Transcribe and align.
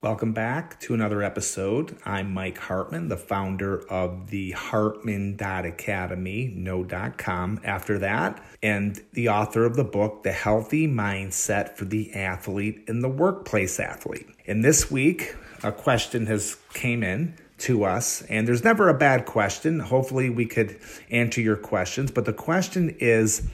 Welcome 0.00 0.32
back 0.32 0.78
to 0.82 0.94
another 0.94 1.24
episode. 1.24 1.98
I'm 2.04 2.32
Mike 2.32 2.58
Hartman, 2.58 3.08
the 3.08 3.16
founder 3.16 3.84
of 3.90 4.30
the 4.30 4.52
Hartman.academy, 4.52 6.52
no.com 6.54 7.60
after 7.64 7.98
that, 7.98 8.40
and 8.62 9.02
the 9.14 9.30
author 9.30 9.64
of 9.64 9.74
the 9.74 9.82
book, 9.82 10.22
The 10.22 10.30
Healthy 10.30 10.86
Mindset 10.86 11.76
for 11.76 11.84
the 11.84 12.14
Athlete 12.14 12.84
and 12.86 13.02
the 13.02 13.08
Workplace 13.08 13.80
Athlete. 13.80 14.28
And 14.46 14.64
this 14.64 14.88
week, 14.88 15.34
a 15.64 15.72
question 15.72 16.26
has 16.26 16.56
came 16.74 17.02
in 17.02 17.34
to 17.58 17.82
us, 17.82 18.22
and 18.22 18.46
there's 18.46 18.62
never 18.62 18.88
a 18.88 18.96
bad 18.96 19.26
question. 19.26 19.80
Hopefully, 19.80 20.30
we 20.30 20.46
could 20.46 20.78
answer 21.10 21.40
your 21.40 21.56
questions, 21.56 22.12
but 22.12 22.24
the 22.24 22.32
question 22.32 22.94
is 23.00 23.48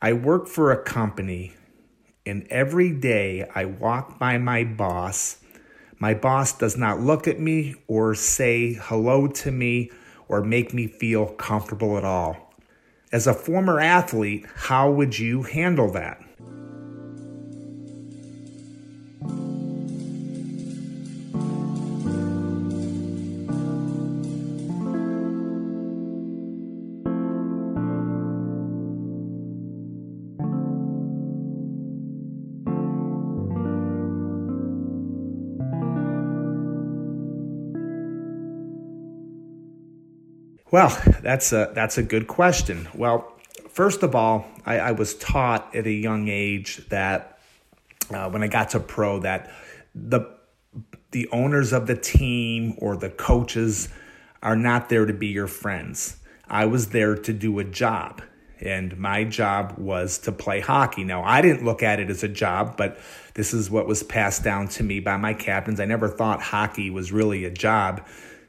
I 0.00 0.12
work 0.12 0.46
for 0.46 0.70
a 0.70 0.80
company, 0.80 1.54
and 2.24 2.46
every 2.48 2.92
day 2.92 3.50
I 3.52 3.64
walk 3.64 4.20
by 4.20 4.38
my 4.38 4.62
boss 4.62 5.38
my 6.00 6.14
boss 6.14 6.52
does 6.56 6.76
not 6.78 7.00
look 7.00 7.28
at 7.28 7.38
me 7.38 7.76
or 7.86 8.14
say 8.14 8.72
hello 8.72 9.26
to 9.28 9.52
me 9.52 9.90
or 10.28 10.42
make 10.42 10.72
me 10.72 10.86
feel 10.86 11.26
comfortable 11.26 11.98
at 11.98 12.04
all. 12.04 12.54
As 13.12 13.26
a 13.26 13.34
former 13.34 13.78
athlete, 13.78 14.46
how 14.54 14.90
would 14.90 15.18
you 15.18 15.42
handle 15.42 15.92
that? 15.92 16.22
Well, 40.70 40.96
that's 41.20 41.52
a 41.52 41.72
that's 41.74 41.98
a 41.98 42.02
good 42.02 42.28
question. 42.28 42.88
Well, 42.94 43.32
first 43.68 44.04
of 44.04 44.14
all, 44.14 44.46
I, 44.64 44.78
I 44.78 44.92
was 44.92 45.14
taught 45.16 45.74
at 45.74 45.86
a 45.86 45.92
young 45.92 46.28
age 46.28 46.88
that 46.90 47.38
uh, 48.10 48.30
when 48.30 48.44
I 48.44 48.48
got 48.48 48.70
to 48.70 48.80
pro 48.80 49.18
that 49.20 49.50
the 49.96 50.32
the 51.10 51.28
owners 51.32 51.72
of 51.72 51.88
the 51.88 51.96
team 51.96 52.74
or 52.78 52.96
the 52.96 53.10
coaches 53.10 53.88
are 54.44 54.54
not 54.54 54.88
there 54.88 55.06
to 55.06 55.12
be 55.12 55.26
your 55.26 55.48
friends. 55.48 56.18
I 56.48 56.66
was 56.66 56.90
there 56.90 57.16
to 57.16 57.32
do 57.32 57.58
a 57.58 57.64
job, 57.64 58.22
and 58.60 58.96
my 58.96 59.24
job 59.24 59.74
was 59.76 60.18
to 60.18 60.32
play 60.32 60.60
hockey. 60.60 61.02
Now, 61.02 61.24
I 61.24 61.42
didn't 61.42 61.64
look 61.64 61.82
at 61.82 61.98
it 61.98 62.10
as 62.10 62.22
a 62.22 62.28
job, 62.28 62.76
but 62.76 62.96
this 63.34 63.52
is 63.52 63.70
what 63.70 63.88
was 63.88 64.04
passed 64.04 64.44
down 64.44 64.68
to 64.68 64.84
me 64.84 65.00
by 65.00 65.16
my 65.16 65.34
captains. 65.34 65.80
I 65.80 65.84
never 65.84 66.08
thought 66.08 66.40
hockey 66.40 66.90
was 66.90 67.10
really 67.10 67.44
a 67.44 67.50
job 67.50 68.06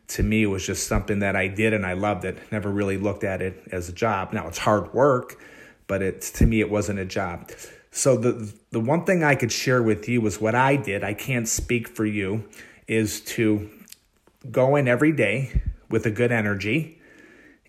to 0.10 0.24
me 0.24 0.44
it 0.44 0.48
was 0.48 0.66
just 0.66 0.88
something 0.88 1.20
that 1.20 1.36
I 1.36 1.48
did 1.48 1.73
and 1.73 1.86
I 1.86 1.94
loved 1.94 2.26
it. 2.26 2.38
Never 2.52 2.70
really 2.70 2.98
looked 2.98 3.23
at 3.23 3.42
it 3.42 3.64
as 3.72 3.89
a 3.89 3.94
job. 3.94 4.34
Now 4.34 4.48
it's 4.48 4.58
hard 4.58 4.94
work, 4.94 5.39
but 5.88 6.02
it's 6.02 6.32
to 6.34 6.45
me 6.45 6.60
it 6.60 6.70
wasn't 6.70 7.00
a 7.00 7.06
job. 7.06 7.52
So 7.92 8.17
the 8.17 8.54
the 8.72 8.80
one 8.80 9.06
thing 9.06 9.23
I 9.23 9.36
could 9.36 9.52
share 9.52 9.84
with 9.84 10.08
you 10.08 10.22
was 10.22 10.40
what 10.40 10.56
I 10.56 10.76
did. 10.76 11.04
I 11.04 11.14
can't 11.14 11.48
speak 11.48 11.88
for 11.88 12.06
you 12.06 12.48
is 12.88 13.22
to 13.22 13.70
go 14.50 14.76
in 14.76 14.88
every 14.88 15.11
day 15.11 15.61
with 15.90 16.06
a 16.06 16.11
good 16.11 16.32
energy 16.32 17.00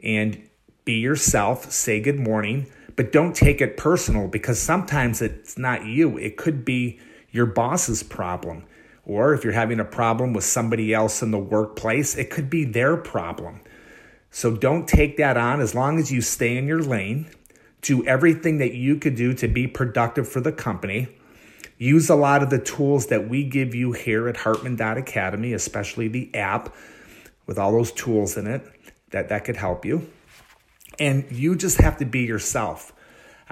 and 0.03 0.49
be 0.85 0.95
yourself, 0.95 1.71
say 1.71 2.01
good 2.01 2.19
morning, 2.19 2.67
but 2.97 3.13
don't 3.13 3.35
take 3.35 3.61
it 3.61 3.77
personal 3.77 4.29
because 4.29 4.59
sometimes 4.59 5.23
it's 5.23 5.57
not 5.59 5.87
you. 5.87 6.19
It 6.19 6.37
could 6.37 6.65
be 6.65 6.99
your 7.31 7.47
boss's 7.47 8.03
problem. 8.03 8.65
Or 9.05 9.35
if 9.35 9.45
you're 9.45 9.53
having 9.53 9.81
a 9.81 9.85
problem 9.85 10.33
with 10.33 10.45
somebody 10.45 10.95
else 10.95 11.23
in 11.23 11.31
the 11.31 11.39
workplace, 11.39 12.17
it 12.17 12.31
could 12.31 12.49
be 12.49 12.65
their 12.65 12.97
problem. 12.97 13.61
So 14.31 14.57
don't 14.57 14.89
take 14.89 15.17
that 15.17 15.37
on 15.37 15.61
as 15.61 15.75
long 15.75 15.99
as 15.99 16.11
you 16.11 16.21
stay 16.21 16.57
in 16.57 16.67
your 16.67 16.83
lane. 16.83 17.29
Do 17.83 18.07
everything 18.07 18.59
that 18.59 18.75
you 18.75 18.97
could 18.97 19.17
do 19.17 19.35
to 19.35 19.49
be 19.49 19.67
productive 19.67 20.29
for 20.29 20.41
the 20.41 20.53
company. 20.53 21.09
Use 21.79 22.09
a 22.09 22.15
lot 22.15 22.43
of 22.43 22.51
the 22.51 22.61
tools 22.61 23.07
that 23.09 23.29
we 23.29 23.43
give 23.43 23.75
you 23.75 23.91
here 23.93 24.29
at 24.29 24.37
Hartman.academy, 24.37 25.53
especially 25.53 26.07
the 26.07 26.33
app 26.35 26.73
with 27.47 27.59
all 27.59 27.73
those 27.73 27.91
tools 27.91 28.37
in 28.37 28.47
it 28.47 28.65
that, 29.11 29.29
that 29.31 29.45
could 29.45 29.57
help 29.57 29.85
you. 29.85 30.09
And 31.01 31.31
you 31.33 31.57
just 31.57 31.81
have 31.81 31.97
to 31.99 32.05
be 32.05 32.21
yourself. 32.21 32.93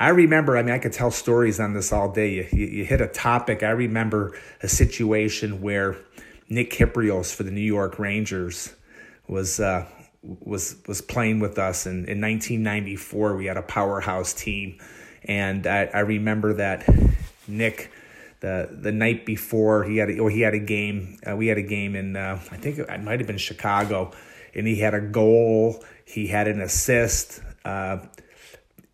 I 0.01 0.09
remember, 0.09 0.57
I 0.57 0.63
mean, 0.63 0.75
I 0.75 0.79
could 0.79 0.95
tell 0.95 1.11
stories 1.11 1.61
on 1.61 1.75
this 1.75 1.93
all 1.93 2.11
day. 2.11 2.31
You, 2.31 2.49
you, 2.53 2.67
you 2.67 2.85
hit 2.87 3.03
a 3.03 3.07
topic. 3.07 3.63
I 3.63 3.69
remember 3.69 4.35
a 4.63 4.69
situation 4.69 5.61
where 5.61 5.99
Nick 6.49 6.71
Kypreos 6.71 7.35
for 7.35 7.43
the 7.43 7.51
New 7.51 7.61
York 7.61 7.99
Rangers 7.99 8.75
was 9.29 9.61
uh, 9.61 9.87
was 10.23 10.77
was 10.89 11.03
playing 11.03 11.41
with 11.41 11.59
us, 11.59 11.85
and 11.85 12.09
in 12.09 12.19
1994 12.19 13.37
we 13.37 13.45
had 13.45 13.59
a 13.59 13.63
powerhouse 13.63 14.33
team, 14.33 14.79
and 15.25 15.67
I, 15.67 15.91
I 15.93 16.01
remember 16.01 16.55
that 16.55 16.89
Nick 17.47 17.93
the 18.41 18.71
the 18.73 18.93
night 18.93 19.27
before 19.27 19.85
he 19.85 19.99
had 19.99 20.09
a, 20.09 20.19
or 20.19 20.31
he 20.31 20.41
had 20.41 20.55
a 20.55 20.59
game. 20.59 21.19
Uh, 21.31 21.37
we 21.37 21.47
had 21.47 21.59
a 21.59 21.63
game 21.63 21.95
in 21.95 22.17
uh, 22.17 22.41
I 22.51 22.57
think 22.57 22.79
it 22.79 23.03
might 23.03 23.21
have 23.21 23.27
been 23.27 23.39
Chicago, 23.39 24.13
and 24.55 24.67
he 24.67 24.77
had 24.77 24.95
a 24.95 25.01
goal. 25.03 25.85
He 26.07 26.27
had 26.27 26.49
an 26.49 26.63
assist. 26.63 27.43
Uh, 27.67 27.99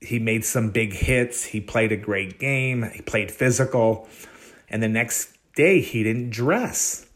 he 0.01 0.19
made 0.19 0.45
some 0.45 0.71
big 0.71 0.93
hits. 0.93 1.45
He 1.45 1.61
played 1.61 1.93
a 1.93 1.97
great 1.97 2.39
game. 2.39 2.91
He 2.95 3.03
played 3.03 3.31
physical. 3.31 4.09
And 4.69 4.83
the 4.83 4.89
next 4.89 5.37
day, 5.55 5.81
he 5.81 6.03
didn't 6.03 6.31
dress. 6.31 7.07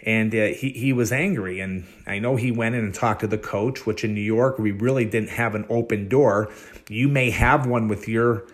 And 0.00 0.34
uh, 0.34 0.46
he, 0.48 0.70
he 0.70 0.92
was 0.92 1.12
angry. 1.12 1.60
And 1.60 1.86
I 2.06 2.18
know 2.18 2.36
he 2.36 2.50
went 2.50 2.74
in 2.74 2.84
and 2.84 2.94
talked 2.94 3.20
to 3.20 3.26
the 3.26 3.38
coach, 3.38 3.86
which 3.86 4.04
in 4.04 4.14
New 4.14 4.20
York, 4.20 4.58
we 4.58 4.72
really 4.72 5.04
didn't 5.04 5.30
have 5.30 5.54
an 5.54 5.64
open 5.68 6.08
door. 6.08 6.52
You 6.88 7.08
may 7.08 7.30
have 7.30 7.66
one 7.66 7.88
with 7.88 8.08
your 8.08 8.46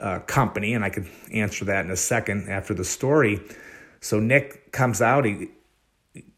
uh, 0.00 0.20
company, 0.20 0.72
and 0.72 0.84
I 0.84 0.90
could 0.90 1.06
answer 1.32 1.64
that 1.66 1.84
in 1.84 1.90
a 1.90 1.96
second 1.96 2.48
after 2.48 2.74
the 2.74 2.84
story. 2.84 3.40
So 4.00 4.18
Nick 4.18 4.72
comes 4.72 5.02
out. 5.02 5.24
He, 5.26 5.50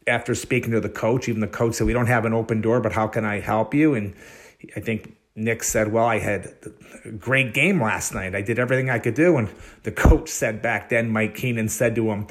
after 0.05 0.35
speaking 0.35 0.71
to 0.71 0.81
the 0.81 0.89
coach, 0.89 1.29
even 1.29 1.39
the 1.39 1.47
coach 1.47 1.75
said, 1.75 1.87
We 1.87 1.93
don't 1.93 2.07
have 2.07 2.25
an 2.25 2.33
open 2.33 2.61
door, 2.61 2.81
but 2.81 2.91
how 2.91 3.07
can 3.07 3.25
I 3.25 3.39
help 3.39 3.73
you? 3.73 3.95
And 3.95 4.13
I 4.75 4.81
think 4.81 5.15
Nick 5.35 5.63
said, 5.63 5.91
Well, 5.91 6.05
I 6.05 6.19
had 6.19 6.53
a 7.05 7.09
great 7.11 7.53
game 7.53 7.81
last 7.81 8.13
night. 8.13 8.35
I 8.35 8.41
did 8.41 8.59
everything 8.59 8.89
I 8.89 8.99
could 8.99 9.15
do. 9.15 9.37
And 9.37 9.49
the 9.83 9.91
coach 9.91 10.29
said 10.29 10.61
back 10.61 10.89
then, 10.89 11.09
Mike 11.09 11.35
Keenan 11.35 11.69
said 11.69 11.95
to 11.95 12.11
him, 12.11 12.27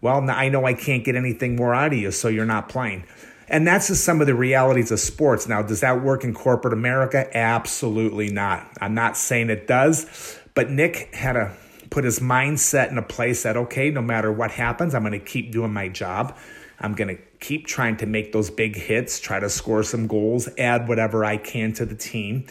Well, 0.00 0.28
I 0.30 0.48
know 0.48 0.64
I 0.64 0.74
can't 0.74 1.04
get 1.04 1.16
anything 1.16 1.56
more 1.56 1.74
out 1.74 1.92
of 1.92 1.98
you, 1.98 2.10
so 2.10 2.28
you're 2.28 2.46
not 2.46 2.68
playing. 2.68 3.04
And 3.48 3.66
that's 3.66 3.88
just 3.88 4.04
some 4.04 4.20
of 4.20 4.26
the 4.26 4.34
realities 4.34 4.90
of 4.90 4.98
sports. 4.98 5.46
Now, 5.46 5.62
does 5.62 5.80
that 5.80 6.02
work 6.02 6.24
in 6.24 6.34
corporate 6.34 6.72
America? 6.72 7.28
Absolutely 7.36 8.30
not. 8.30 8.66
I'm 8.80 8.94
not 8.94 9.16
saying 9.16 9.50
it 9.50 9.68
does, 9.68 10.40
but 10.54 10.70
Nick 10.70 11.14
had 11.14 11.34
to 11.34 11.52
put 11.90 12.04
his 12.04 12.18
mindset 12.18 12.90
in 12.90 12.98
a 12.98 13.02
place 13.02 13.44
that, 13.44 13.56
okay, 13.56 13.90
no 13.90 14.02
matter 14.02 14.32
what 14.32 14.50
happens, 14.50 14.94
I'm 14.94 15.02
going 15.02 15.12
to 15.12 15.20
keep 15.20 15.52
doing 15.52 15.72
my 15.72 15.88
job. 15.88 16.36
I'm 16.78 16.94
going 16.94 17.16
to 17.16 17.22
keep 17.40 17.66
trying 17.66 17.96
to 17.98 18.06
make 18.06 18.32
those 18.32 18.50
big 18.50 18.76
hits, 18.76 19.18
try 19.18 19.40
to 19.40 19.48
score 19.48 19.82
some 19.82 20.06
goals, 20.06 20.48
add 20.58 20.88
whatever 20.88 21.24
I 21.24 21.36
can 21.36 21.72
to 21.74 21.86
the 21.86 21.94
team, 21.94 22.46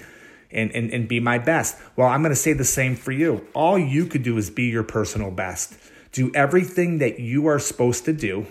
and, 0.51 0.71
and, 0.71 0.91
and 0.91 1.07
be 1.07 1.19
my 1.19 1.37
best. 1.37 1.77
Well, 1.95 2.07
I'm 2.07 2.21
going 2.21 2.31
to 2.31 2.35
say 2.35 2.53
the 2.53 2.63
same 2.63 2.95
for 2.95 3.11
you. 3.11 3.47
All 3.53 3.77
you 3.77 4.05
could 4.05 4.23
do 4.23 4.37
is 4.37 4.49
be 4.49 4.65
your 4.65 4.83
personal 4.83 5.31
best. 5.31 5.75
Do 6.11 6.31
everything 6.33 6.99
that 6.99 7.19
you 7.19 7.47
are 7.47 7.59
supposed 7.59 8.05
to 8.05 8.13
do, 8.13 8.47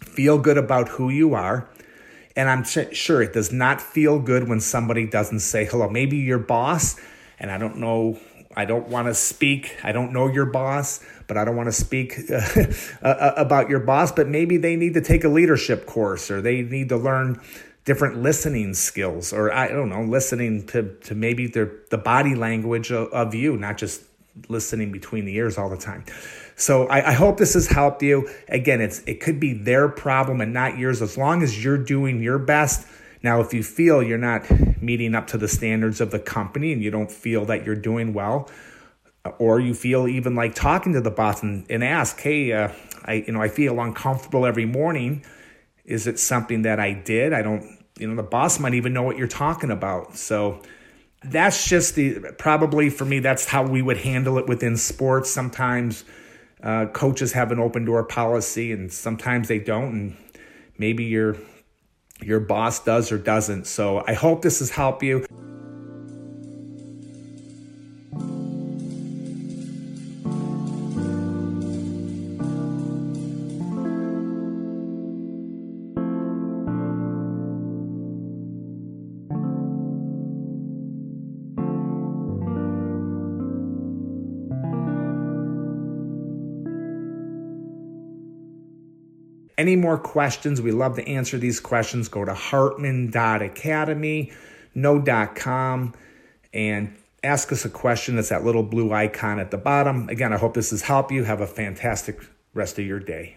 feel 0.00 0.38
good 0.38 0.58
about 0.58 0.88
who 0.88 1.08
you 1.08 1.34
are. 1.34 1.68
And 2.34 2.48
I'm 2.48 2.64
sure 2.64 3.22
it 3.22 3.32
does 3.32 3.52
not 3.52 3.80
feel 3.80 4.18
good 4.18 4.48
when 4.48 4.60
somebody 4.60 5.06
doesn't 5.06 5.40
say 5.40 5.64
hello. 5.64 5.88
Maybe 5.88 6.16
your 6.16 6.38
boss, 6.38 6.98
and 7.38 7.50
I 7.50 7.58
don't 7.58 7.76
know 7.76 8.18
I 8.56 8.64
don't 8.64 8.88
want 8.88 9.08
to 9.08 9.14
speak. 9.14 9.76
I 9.82 9.92
don't 9.92 10.12
know 10.12 10.28
your 10.28 10.46
boss, 10.46 11.04
but 11.26 11.36
I 11.36 11.44
don't 11.44 11.56
want 11.56 11.68
to 11.68 11.72
speak 11.72 12.18
uh, 13.02 13.32
about 13.36 13.70
your 13.70 13.80
boss. 13.80 14.12
But 14.12 14.28
maybe 14.28 14.56
they 14.56 14.76
need 14.76 14.94
to 14.94 15.00
take 15.00 15.24
a 15.24 15.28
leadership 15.28 15.86
course 15.86 16.30
or 16.30 16.40
they 16.40 16.62
need 16.62 16.88
to 16.90 16.96
learn 16.96 17.40
different 17.84 18.18
listening 18.22 18.74
skills 18.74 19.32
or 19.32 19.52
I 19.52 19.68
don't 19.68 19.88
know, 19.88 20.02
listening 20.02 20.66
to, 20.68 20.94
to 21.04 21.14
maybe 21.14 21.46
their, 21.48 21.72
the 21.90 21.98
body 21.98 22.34
language 22.34 22.92
of, 22.92 23.08
of 23.08 23.34
you, 23.34 23.56
not 23.56 23.78
just 23.78 24.02
listening 24.48 24.92
between 24.92 25.24
the 25.24 25.34
ears 25.34 25.58
all 25.58 25.68
the 25.68 25.76
time. 25.76 26.04
So 26.56 26.86
I, 26.86 27.10
I, 27.10 27.12
hope 27.12 27.38
this 27.38 27.54
has 27.54 27.66
helped 27.66 28.02
you. 28.02 28.28
Again, 28.48 28.80
it's 28.80 29.00
it 29.00 29.20
could 29.20 29.40
be 29.40 29.52
their 29.52 29.88
problem 29.88 30.40
and 30.40 30.52
not 30.52 30.78
yours 30.78 31.02
as 31.02 31.18
long 31.18 31.42
as 31.42 31.62
you're 31.62 31.78
doing 31.78 32.22
your 32.22 32.38
best. 32.38 32.86
Now, 33.22 33.40
if 33.40 33.54
you 33.54 33.62
feel 33.62 34.02
you're 34.02 34.18
not 34.18 34.50
meeting 34.82 35.14
up 35.14 35.28
to 35.28 35.38
the 35.38 35.48
standards 35.48 36.00
of 36.00 36.10
the 36.10 36.18
company 36.18 36.72
and 36.72 36.82
you 36.82 36.90
don't 36.90 37.10
feel 37.10 37.44
that 37.46 37.64
you're 37.64 37.76
doing 37.76 38.12
well, 38.12 38.50
or 39.38 39.60
you 39.60 39.74
feel 39.74 40.08
even 40.08 40.34
like 40.34 40.54
talking 40.54 40.92
to 40.94 41.00
the 41.00 41.10
boss 41.10 41.42
and, 41.42 41.64
and 41.70 41.84
ask, 41.84 42.20
hey, 42.20 42.52
uh, 42.52 42.72
I 43.04 43.14
you 43.26 43.32
know 43.32 43.42
I 43.42 43.48
feel 43.48 43.80
uncomfortable 43.80 44.46
every 44.46 44.66
morning. 44.66 45.24
Is 45.84 46.06
it 46.06 46.18
something 46.18 46.62
that 46.62 46.80
I 46.80 46.92
did? 46.92 47.32
I 47.32 47.42
don't. 47.42 47.78
You 47.98 48.08
know, 48.08 48.16
the 48.16 48.22
boss 48.22 48.58
might 48.58 48.74
even 48.74 48.92
know 48.92 49.02
what 49.02 49.16
you're 49.16 49.28
talking 49.28 49.70
about. 49.70 50.16
So 50.16 50.62
that's 51.22 51.68
just 51.68 51.94
the 51.94 52.32
probably 52.38 52.90
for 52.90 53.04
me. 53.04 53.20
That's 53.20 53.46
how 53.46 53.64
we 53.64 53.82
would 53.82 53.98
handle 53.98 54.38
it 54.38 54.48
within 54.48 54.76
sports. 54.76 55.30
Sometimes 55.30 56.04
uh, 56.62 56.86
coaches 56.86 57.32
have 57.32 57.52
an 57.52 57.60
open 57.60 57.84
door 57.84 58.02
policy, 58.04 58.72
and 58.72 58.92
sometimes 58.92 59.48
they 59.48 59.58
don't. 59.58 59.92
And 59.92 60.16
maybe 60.78 61.04
your 61.04 61.36
your 62.24 62.40
boss 62.40 62.82
does 62.84 63.12
or 63.12 63.18
doesn't. 63.18 63.66
So 63.66 64.04
I 64.06 64.14
hope 64.14 64.42
this 64.42 64.60
has 64.60 64.70
helped 64.70 65.02
you. 65.02 65.26
Any 89.62 89.76
more 89.76 89.96
questions? 89.96 90.60
We 90.60 90.72
love 90.72 90.96
to 90.96 91.06
answer 91.06 91.38
these 91.38 91.60
questions. 91.60 92.08
Go 92.08 92.24
to 92.24 92.34
hartman.academy, 92.34 94.32
no.com, 94.74 95.94
and 96.52 96.96
ask 97.22 97.52
us 97.52 97.64
a 97.64 97.70
question. 97.70 98.18
It's 98.18 98.30
that 98.30 98.44
little 98.44 98.64
blue 98.64 98.92
icon 98.92 99.38
at 99.38 99.52
the 99.52 99.58
bottom. 99.58 100.08
Again, 100.08 100.32
I 100.32 100.36
hope 100.36 100.54
this 100.54 100.70
has 100.70 100.82
helped 100.82 101.12
you. 101.12 101.22
Have 101.22 101.40
a 101.40 101.46
fantastic 101.46 102.18
rest 102.54 102.80
of 102.80 102.86
your 102.86 102.98
day. 102.98 103.36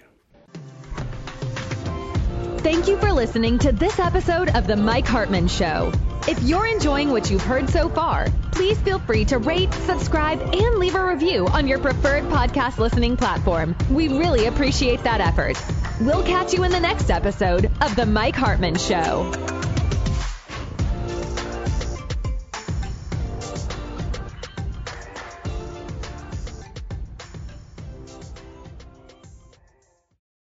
Thank 2.58 2.88
you 2.88 2.98
for 2.98 3.14
listening 3.14 3.60
to 3.60 3.72
this 3.72 4.00
episode 4.00 4.50
of 4.56 4.66
The 4.66 4.78
Mike 4.78 5.06
Hartman 5.06 5.48
Show. 5.48 5.92
If 6.28 6.42
you're 6.42 6.66
enjoying 6.66 7.12
what 7.12 7.30
you've 7.30 7.44
heard 7.44 7.70
so 7.70 7.88
far, 7.88 8.30
please 8.52 8.80
feel 8.80 8.98
free 8.98 9.26
to 9.26 9.38
rate, 9.38 9.72
subscribe, 9.72 10.42
and 10.42 10.80
leave 10.80 10.96
a 10.96 11.06
review 11.06 11.46
on 11.50 11.68
your 11.68 11.78
preferred 11.78 12.24
podcast 12.24 12.80
listening 12.80 13.16
platform. 13.16 13.76
We 13.92 14.08
really 14.08 14.48
appreciate 14.48 15.04
that 15.04 15.22
effort. 15.22 15.56
We'll 16.02 16.24
catch 16.24 16.54
you 16.54 16.64
in 16.66 16.72
the 16.72 16.80
next 16.80 17.10
episode 17.10 17.72
of 17.80 17.96
The 17.96 18.06
Mike 18.06 18.36
Hartman 18.36 18.76
Show. 18.76 19.32